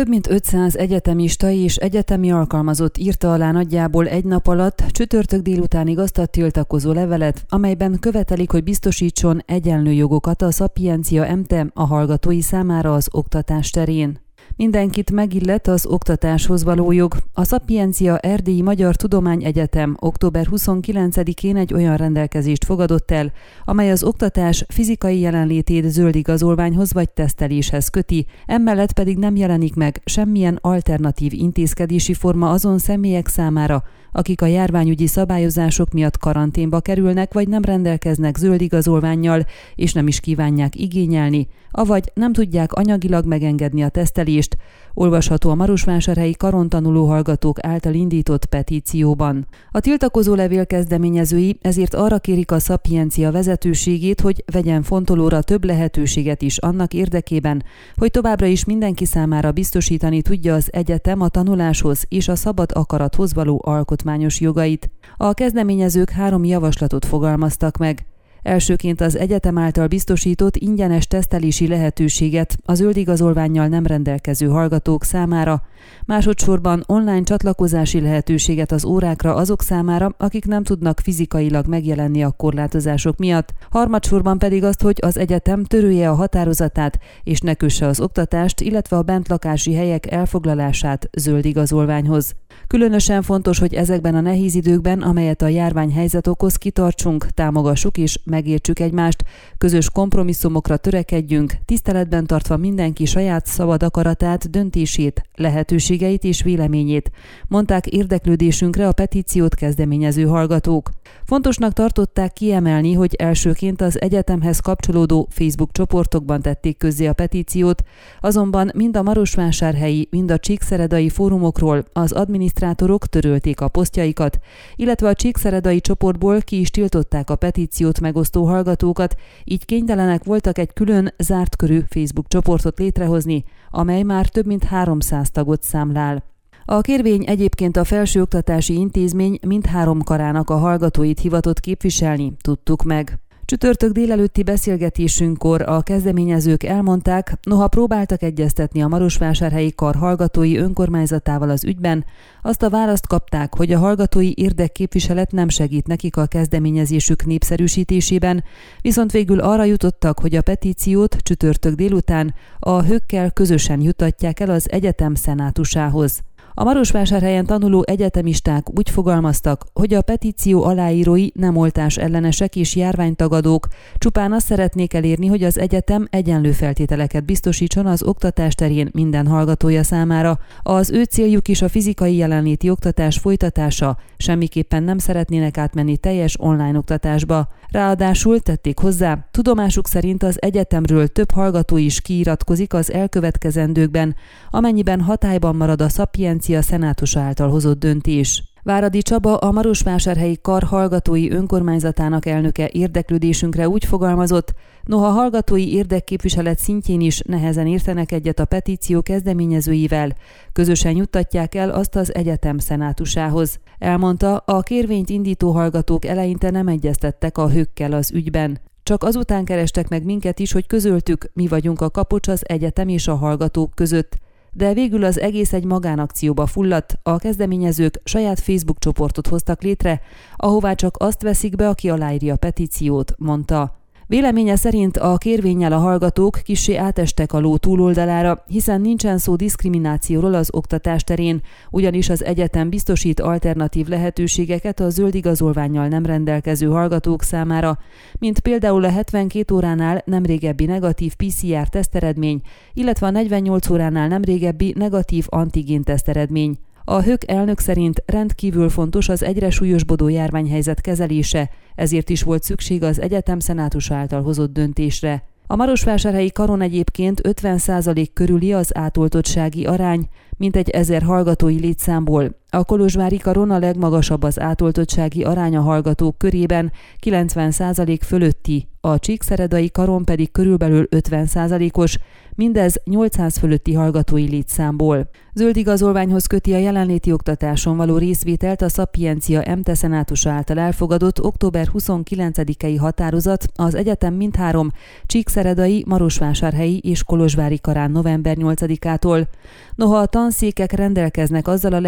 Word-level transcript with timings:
Több 0.00 0.08
mint 0.08 0.30
500 0.30 0.76
egyetemista 0.76 1.50
és 1.50 1.76
egyetemi 1.76 2.32
alkalmazott 2.32 2.98
írta 2.98 3.32
alá 3.32 3.52
nagyjából 3.52 4.06
egy 4.06 4.24
nap 4.24 4.46
alatt 4.46 4.82
csütörtök 4.90 5.42
délutánig 5.42 5.98
azt 5.98 6.18
a 6.18 6.26
tiltakozó 6.26 6.92
levelet, 6.92 7.44
amelyben 7.48 7.98
követelik, 7.98 8.50
hogy 8.50 8.62
biztosítson 8.62 9.42
egyenlő 9.46 9.92
jogokat 9.92 10.42
a 10.42 10.50
Szapiencia 10.50 11.36
MT 11.36 11.54
a 11.74 11.86
hallgatói 11.86 12.40
számára 12.40 12.94
az 12.94 13.08
oktatás 13.12 13.70
terén. 13.70 14.20
Mindenkit 14.56 15.10
megillet 15.10 15.66
az 15.66 15.86
oktatáshoz 15.86 16.64
való 16.64 16.92
jog. 16.92 17.16
A 17.32 17.44
Szapiencia 17.44 18.18
Erdélyi 18.18 18.62
Magyar 18.62 18.96
Tudományegyetem 18.96 19.96
október 20.00 20.46
29-én 20.50 21.56
egy 21.56 21.74
olyan 21.74 21.96
rendelkezést 21.96 22.64
fogadott 22.64 23.10
el, 23.10 23.32
amely 23.64 23.90
az 23.90 24.02
oktatás 24.02 24.64
fizikai 24.68 25.20
jelenlétét 25.20 25.88
zöld 25.88 26.14
igazolványhoz 26.14 26.92
vagy 26.92 27.10
teszteléshez 27.10 27.88
köti, 27.88 28.26
emellett 28.46 28.92
pedig 28.92 29.18
nem 29.18 29.36
jelenik 29.36 29.74
meg 29.74 30.00
semmilyen 30.04 30.58
alternatív 30.60 31.32
intézkedési 31.32 32.14
forma 32.14 32.50
azon 32.50 32.78
személyek 32.78 33.28
számára, 33.28 33.82
akik 34.12 34.42
a 34.42 34.46
járványügyi 34.46 35.06
szabályozások 35.06 35.92
miatt 35.92 36.18
karanténba 36.18 36.80
kerülnek, 36.80 37.32
vagy 37.32 37.48
nem 37.48 37.62
rendelkeznek 37.62 38.36
zöld 38.36 38.60
igazolványjal, 38.60 39.46
és 39.74 39.92
nem 39.92 40.06
is 40.06 40.20
kívánják 40.20 40.76
igényelni, 40.76 41.48
avagy 41.70 42.10
nem 42.14 42.32
tudják 42.32 42.72
anyagilag 42.72 43.26
megengedni 43.26 43.82
a 43.82 43.88
tesztelést, 43.88 44.49
olvasható 44.94 45.50
a 45.50 45.54
Marosvásárhelyi 45.54 46.32
karontanuló 46.32 47.06
hallgatók 47.06 47.64
által 47.64 47.94
indított 47.94 48.44
petícióban. 48.44 49.46
A 49.70 49.80
tiltakozó 49.80 50.34
levél 50.34 50.66
kezdeményezői 50.66 51.58
ezért 51.62 51.94
arra 51.94 52.18
kérik 52.18 52.50
a 52.50 52.58
szapiencia 52.58 53.30
vezetőségét, 53.30 54.20
hogy 54.20 54.44
vegyen 54.52 54.82
fontolóra 54.82 55.42
több 55.42 55.64
lehetőséget 55.64 56.42
is 56.42 56.58
annak 56.58 56.94
érdekében, 56.94 57.64
hogy 57.96 58.10
továbbra 58.10 58.46
is 58.46 58.64
mindenki 58.64 59.04
számára 59.04 59.52
biztosítani 59.52 60.22
tudja 60.22 60.54
az 60.54 60.68
egyetem 60.72 61.20
a 61.20 61.28
tanuláshoz 61.28 62.04
és 62.08 62.28
a 62.28 62.36
szabad 62.36 62.70
akarathoz 62.74 63.34
való 63.34 63.60
alkotmányos 63.64 64.40
jogait. 64.40 64.90
A 65.16 65.32
kezdeményezők 65.32 66.10
három 66.10 66.44
javaslatot 66.44 67.04
fogalmaztak 67.04 67.76
meg. 67.76 68.09
Elsőként 68.42 69.00
az 69.00 69.16
egyetem 69.16 69.58
által 69.58 69.86
biztosított 69.86 70.56
ingyenes 70.56 71.06
tesztelési 71.06 71.68
lehetőséget 71.68 72.56
a 72.64 72.74
zöld 72.74 72.96
igazolványjal 72.96 73.66
nem 73.66 73.86
rendelkező 73.86 74.46
hallgatók 74.46 75.04
számára, 75.04 75.62
másodszorban 76.06 76.84
online 76.86 77.22
csatlakozási 77.22 78.00
lehetőséget 78.00 78.72
az 78.72 78.84
órákra 78.84 79.34
azok 79.34 79.62
számára, 79.62 80.14
akik 80.18 80.44
nem 80.46 80.62
tudnak 80.62 81.00
fizikailag 81.00 81.66
megjelenni 81.66 82.22
a 82.22 82.30
korlátozások 82.30 83.16
miatt, 83.16 83.52
harmadsorban 83.70 84.38
pedig 84.38 84.64
azt, 84.64 84.82
hogy 84.82 84.98
az 85.00 85.18
egyetem 85.18 85.64
törője 85.64 86.10
a 86.10 86.14
határozatát 86.14 86.98
és 87.22 87.40
ne 87.40 87.54
kösse 87.54 87.86
az 87.86 88.00
oktatást, 88.00 88.60
illetve 88.60 88.96
a 88.96 89.02
bentlakási 89.02 89.74
helyek 89.74 90.10
elfoglalását 90.10 91.08
zöld 91.12 91.44
igazolványhoz. 91.44 92.34
Különösen 92.66 93.22
fontos, 93.22 93.58
hogy 93.58 93.74
ezekben 93.74 94.14
a 94.14 94.20
nehéz 94.20 94.54
időkben, 94.54 95.02
amelyet 95.02 95.42
a 95.42 95.48
járványhelyzet 95.48 96.26
okoz, 96.26 96.56
kitartsunk, 96.56 97.26
támogassuk 97.26 97.98
és 97.98 98.20
megértsük 98.30 98.78
egymást, 98.78 99.24
közös 99.58 99.90
kompromisszumokra 99.90 100.76
törekedjünk, 100.76 101.52
tiszteletben 101.64 102.26
tartva 102.26 102.56
mindenki 102.56 103.04
saját 103.04 103.46
szabad 103.46 103.82
akaratát, 103.82 104.50
döntését, 104.50 105.22
lehetőségeit 105.34 106.24
és 106.24 106.42
véleményét, 106.42 107.10
mondták 107.48 107.86
érdeklődésünkre 107.86 108.88
a 108.88 108.92
petíciót 108.92 109.54
kezdeményező 109.54 110.24
hallgatók. 110.24 110.90
Fontosnak 111.24 111.72
tartották 111.72 112.32
kiemelni, 112.32 112.92
hogy 112.92 113.14
elsőként 113.14 113.80
az 113.80 114.00
egyetemhez 114.00 114.60
kapcsolódó 114.60 115.28
Facebook 115.30 115.72
csoportokban 115.72 116.42
tették 116.42 116.76
közzé 116.76 117.06
a 117.06 117.12
petíciót, 117.12 117.82
azonban 118.20 118.70
mind 118.74 118.96
a 118.96 119.02
Marosvásárhelyi, 119.02 120.08
mind 120.10 120.30
a 120.30 120.38
Csíkszeredai 120.38 121.08
fórumokról 121.08 121.84
az 121.92 122.12
adminisztrátorok 122.12 123.06
törölték 123.06 123.60
a 123.60 123.68
posztjaikat, 123.68 124.38
illetve 124.76 125.08
a 125.08 125.14
Csíkszeredai 125.14 125.80
csoportból 125.80 126.40
ki 126.40 126.60
is 126.60 126.70
tiltották 126.70 127.30
a 127.30 127.36
petíciót 127.36 128.00
megosztó 128.20 128.44
hallgatókat, 128.44 129.16
így 129.44 129.64
kénytelenek 129.64 130.24
voltak 130.24 130.58
egy 130.58 130.72
külön 130.72 131.14
zárt 131.18 131.56
körű 131.56 131.80
Facebook 131.88 132.28
csoportot 132.28 132.78
létrehozni, 132.78 133.44
amely 133.70 134.02
már 134.02 134.28
több 134.28 134.46
mint 134.46 134.64
300 134.64 135.30
tagot 135.30 135.62
számlál. 135.62 136.24
A 136.64 136.80
kérvény 136.80 137.24
egyébként 137.26 137.76
a 137.76 137.84
felsőoktatási 137.84 138.74
intézmény 138.74 139.38
mindhárom 139.46 140.02
karának 140.02 140.50
a 140.50 140.56
hallgatóit 140.56 141.20
hivatott 141.20 141.60
képviselni, 141.60 142.32
tudtuk 142.42 142.82
meg. 142.82 143.18
Csütörtök 143.50 143.92
délelőtti 143.92 144.42
beszélgetésünkkor 144.42 145.62
a 145.62 145.82
kezdeményezők 145.82 146.62
elmondták, 146.62 147.38
noha 147.42 147.68
próbáltak 147.68 148.22
egyeztetni 148.22 148.82
a 148.82 148.88
Marosvásárhelyi 148.88 149.72
Kar 149.74 149.94
hallgatói 149.94 150.56
önkormányzatával 150.56 151.50
az 151.50 151.64
ügyben, 151.64 152.04
azt 152.42 152.62
a 152.62 152.70
választ 152.70 153.06
kapták, 153.06 153.54
hogy 153.54 153.72
a 153.72 153.78
hallgatói 153.78 154.32
érdekképviselet 154.34 155.32
nem 155.32 155.48
segít 155.48 155.86
nekik 155.86 156.16
a 156.16 156.26
kezdeményezésük 156.26 157.24
népszerűsítésében, 157.24 158.44
viszont 158.80 159.12
végül 159.12 159.40
arra 159.40 159.64
jutottak, 159.64 160.20
hogy 160.20 160.36
a 160.36 160.42
petíciót 160.42 161.16
csütörtök 161.16 161.74
délután 161.74 162.34
a 162.58 162.82
hökkel 162.82 163.30
közösen 163.30 163.80
jutatják 163.80 164.40
el 164.40 164.50
az 164.50 164.70
egyetem 164.70 165.14
szenátusához. 165.14 166.20
A 166.54 166.64
Marosvásárhelyen 166.64 167.46
tanuló 167.46 167.84
egyetemisták 167.86 168.78
úgy 168.78 168.90
fogalmaztak, 168.90 169.64
hogy 169.72 169.94
a 169.94 170.02
petíció 170.02 170.64
aláírói 170.64 171.28
nem 171.34 171.56
oltás 171.56 171.96
ellenesek 171.96 172.56
és 172.56 172.76
járványtagadók, 172.76 173.66
csupán 173.98 174.32
azt 174.32 174.46
szeretnék 174.46 174.94
elérni, 174.94 175.26
hogy 175.26 175.42
az 175.42 175.58
egyetem 175.58 176.06
egyenlő 176.10 176.52
feltételeket 176.52 177.24
biztosítson 177.24 177.86
az 177.86 178.02
oktatás 178.02 178.54
terén 178.54 178.88
minden 178.92 179.26
hallgatója 179.26 179.82
számára. 179.82 180.38
Az 180.62 180.90
ő 180.90 181.02
céljuk 181.02 181.48
is 181.48 181.62
a 181.62 181.68
fizikai 181.68 182.16
jelenléti 182.16 182.70
oktatás 182.70 183.18
folytatása, 183.18 183.96
semmiképpen 184.16 184.82
nem 184.82 184.98
szeretnének 184.98 185.58
átmenni 185.58 185.96
teljes 185.96 186.36
online 186.38 186.78
oktatásba. 186.78 187.48
Ráadásul 187.70 188.40
tették 188.40 188.78
hozzá, 188.78 189.28
tudomásuk 189.30 189.86
szerint 189.86 190.22
az 190.22 190.42
egyetemről 190.42 191.08
több 191.08 191.30
hallgató 191.30 191.76
is 191.76 192.00
kiiratkozik 192.00 192.74
az 192.74 192.92
elkövetkezendőkben, 192.92 194.14
amennyiben 194.50 195.00
hatályban 195.00 195.56
marad 195.56 195.80
a 195.80 195.88
szapiencia 195.88 196.49
szenátus 196.58 197.16
által 197.16 197.50
hozott 197.50 197.78
döntés. 197.78 198.50
Váradi 198.62 199.02
Csaba, 199.02 199.36
a 199.36 199.52
Marosvásárhelyi 199.52 200.38
Kar 200.42 200.62
hallgatói 200.62 201.30
önkormányzatának 201.30 202.26
elnöke 202.26 202.68
érdeklődésünkre 202.72 203.68
úgy 203.68 203.84
fogalmazott, 203.84 204.54
noha 204.84 205.08
hallgatói 205.08 205.72
érdekképviselet 205.72 206.58
szintjén 206.58 207.00
is 207.00 207.20
nehezen 207.20 207.66
értenek 207.66 208.12
egyet 208.12 208.38
a 208.38 208.44
petíció 208.44 209.02
kezdeményezőivel, 209.02 210.16
közösen 210.52 210.96
juttatják 210.96 211.54
el 211.54 211.70
azt 211.70 211.96
az 211.96 212.14
egyetem 212.14 212.58
szenátusához. 212.58 213.58
Elmondta, 213.78 214.36
a 214.36 214.60
kérvényt 214.60 215.10
indító 215.10 215.50
hallgatók 215.50 216.04
eleinte 216.04 216.50
nem 216.50 216.68
egyeztettek 216.68 217.38
a 217.38 217.50
hökkel 217.50 217.92
az 217.92 218.12
ügyben. 218.12 218.60
Csak 218.82 219.02
azután 219.02 219.44
kerestek 219.44 219.88
meg 219.88 220.04
minket 220.04 220.38
is, 220.38 220.52
hogy 220.52 220.66
közöltük, 220.66 221.30
mi 221.32 221.46
vagyunk 221.46 221.80
a 221.80 221.90
kapocs 221.90 222.28
az 222.28 222.48
egyetem 222.48 222.88
és 222.88 223.08
a 223.08 223.14
hallgatók 223.14 223.74
között 223.74 224.18
de 224.52 224.72
végül 224.72 225.04
az 225.04 225.20
egész 225.20 225.52
egy 225.52 225.64
magánakcióba 225.64 226.46
fulladt, 226.46 226.98
a 227.02 227.18
kezdeményezők 227.18 228.00
saját 228.04 228.40
Facebook 228.40 228.78
csoportot 228.78 229.26
hoztak 229.26 229.62
létre, 229.62 230.00
ahová 230.36 230.74
csak 230.74 230.96
azt 230.98 231.22
veszik 231.22 231.56
be, 231.56 231.68
aki 231.68 231.90
aláírja 231.90 232.34
a 232.34 232.36
petíciót, 232.36 233.14
mondta. 233.18 233.79
Véleménye 234.10 234.56
szerint 234.56 234.96
a 234.96 235.16
kérvényel 235.16 235.72
a 235.72 235.78
hallgatók 235.78 236.40
kisé 236.44 236.76
átestek 236.76 237.32
a 237.32 237.38
ló 237.38 237.56
túloldalára, 237.56 238.44
hiszen 238.46 238.80
nincsen 238.80 239.18
szó 239.18 239.36
diszkriminációról 239.36 240.34
az 240.34 240.48
oktatás 240.52 241.04
terén, 241.04 241.42
ugyanis 241.70 242.08
az 242.08 242.24
egyetem 242.24 242.70
biztosít 242.70 243.20
alternatív 243.20 243.86
lehetőségeket 243.86 244.80
a 244.80 244.90
zöld 244.90 245.14
igazolványjal 245.14 245.88
nem 245.88 246.06
rendelkező 246.06 246.66
hallgatók 246.66 247.22
számára, 247.22 247.78
mint 248.18 248.40
például 248.40 248.84
a 248.84 248.90
72 248.90 249.54
óránál 249.54 250.02
nem 250.04 250.24
régebbi 250.24 250.64
negatív 250.64 251.14
PCR 251.14 251.68
teszteredmény, 251.68 252.40
illetve 252.72 253.06
a 253.06 253.10
48 253.10 253.70
óránál 253.70 254.08
nem 254.08 254.22
régebbi 254.22 254.74
negatív 254.76 255.26
antigén 255.28 255.82
teszteredmény. 255.82 256.58
A 256.90 257.02
HÖK 257.02 257.30
elnök 257.30 257.58
szerint 257.58 258.02
rendkívül 258.06 258.68
fontos 258.68 259.08
az 259.08 259.22
egyre 259.22 259.50
súlyosbodó 259.50 260.08
járványhelyzet 260.08 260.80
kezelése, 260.80 261.50
ezért 261.74 262.10
is 262.10 262.22
volt 262.22 262.42
szükség 262.42 262.82
az 262.82 263.00
egyetem 263.00 263.38
szenátus 263.38 263.90
által 263.90 264.22
hozott 264.22 264.52
döntésre. 264.52 265.22
A 265.46 265.56
Marosvásárhelyi 265.56 266.30
karon 266.30 266.60
egyébként 266.60 267.20
50% 267.24 268.06
körüli 268.12 268.52
az 268.52 268.76
átoltottsági 268.76 269.66
arány, 269.66 270.08
mintegy 270.36 270.68
ezer 270.70 271.02
hallgatói 271.02 271.58
létszámból. 271.60 272.39
A 272.52 272.64
Kolozsvári 272.64 273.16
karon 273.16 273.50
a 273.50 273.58
legmagasabb 273.58 274.22
az 274.22 274.40
átoltottsági 274.40 275.22
aránya 275.22 275.60
hallgatók 275.60 276.18
körében, 276.18 276.72
90% 277.00 277.98
fölötti, 278.04 278.68
a 278.80 278.98
Csíkszeredai 278.98 279.70
karon 279.70 280.04
pedig 280.04 280.32
körülbelül 280.32 280.86
50%-os, 280.90 281.98
mindez 282.34 282.80
800 282.84 283.38
fölötti 283.38 283.74
hallgatói 283.74 284.28
létszámból. 284.28 285.10
Zöld 285.34 285.56
igazolványhoz 285.56 286.26
köti 286.26 286.52
a 286.52 286.58
jelenléti 286.58 287.12
oktatáson 287.12 287.76
való 287.76 287.96
részvételt 287.96 288.62
a 288.62 288.68
Szapiencia 288.68 289.56
MT 289.56 289.74
szenátusa 289.74 290.30
által 290.30 290.58
elfogadott 290.58 291.22
október 291.22 291.68
29-i 291.74 292.76
határozat 292.78 293.46
az 293.54 293.74
egyetem 293.74 294.14
mindhárom 294.14 294.70
Csíkszeredai, 295.06 295.84
Marosvásárhelyi 295.86 296.78
és 296.78 297.04
Kolozsvári 297.04 297.60
karán 297.60 297.90
november 297.90 298.36
8-ától. 298.40 299.26
Noha 299.74 299.96
a 299.96 300.06
tanszékek 300.06 300.72
rendelkeznek 300.72 301.48
azzal 301.48 301.72
a 301.72 301.80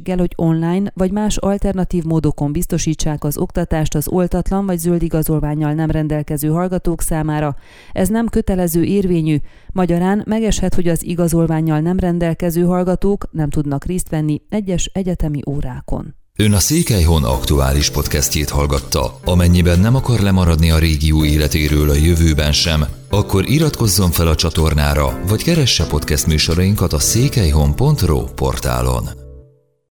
lehetőséggel, 0.00 0.18
hogy 0.18 0.32
online 0.36 0.92
vagy 0.94 1.12
más 1.12 1.36
alternatív 1.36 2.04
módokon 2.04 2.52
biztosítsák 2.52 3.24
az 3.24 3.36
oktatást 3.36 3.94
az 3.94 4.08
oltatlan 4.08 4.66
vagy 4.66 4.78
zöld 4.78 5.02
igazolványjal 5.02 5.72
nem 5.72 5.90
rendelkező 5.90 6.48
hallgatók 6.48 7.02
számára, 7.02 7.56
ez 7.92 8.08
nem 8.08 8.28
kötelező 8.28 8.84
érvényű, 8.84 9.36
magyarán 9.72 10.22
megeshet, 10.26 10.74
hogy 10.74 10.88
az 10.88 11.04
igazolványjal 11.04 11.80
nem 11.80 11.98
rendelkező 11.98 12.64
hallgatók 12.64 13.28
nem 13.32 13.50
tudnak 13.50 13.84
részt 13.84 14.08
venni 14.08 14.40
egyes 14.48 14.90
egyetemi 14.92 15.40
órákon. 15.48 16.14
Ön 16.36 16.52
a 16.52 16.58
Székelyhon 16.58 17.24
aktuális 17.24 17.90
podcastjét 17.90 18.50
hallgatta. 18.50 19.18
Amennyiben 19.24 19.80
nem 19.80 19.94
akar 19.94 20.20
lemaradni 20.20 20.70
a 20.70 20.78
régió 20.78 21.24
életéről 21.24 21.90
a 21.90 21.94
jövőben 21.94 22.52
sem, 22.52 22.84
akkor 23.10 23.48
iratkozzon 23.48 24.10
fel 24.10 24.28
a 24.28 24.34
csatornára, 24.34 25.20
vagy 25.28 25.42
keresse 25.42 25.86
podcast 25.86 26.26
műsorainkat 26.26 26.92
a 26.92 26.98
székelyhon.pro 26.98 28.24
portálon. 28.24 29.29